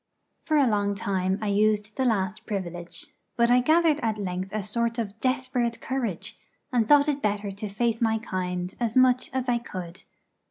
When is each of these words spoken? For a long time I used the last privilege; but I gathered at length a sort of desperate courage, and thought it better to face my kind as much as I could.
For 0.45 0.57
a 0.57 0.65
long 0.65 0.95
time 0.95 1.37
I 1.43 1.49
used 1.49 1.95
the 1.95 2.05
last 2.05 2.47
privilege; 2.47 3.05
but 3.37 3.51
I 3.51 3.59
gathered 3.59 3.99
at 3.99 4.17
length 4.17 4.49
a 4.51 4.63
sort 4.63 4.97
of 4.97 5.19
desperate 5.19 5.79
courage, 5.79 6.39
and 6.73 6.87
thought 6.87 7.07
it 7.07 7.21
better 7.21 7.51
to 7.51 7.69
face 7.69 8.01
my 8.01 8.17
kind 8.17 8.73
as 8.79 8.97
much 8.97 9.29
as 9.31 9.47
I 9.47 9.59
could. 9.59 10.05